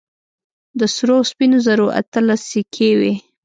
[0.79, 3.13] د سرو او سپينو زرو اتلس سيکې وې.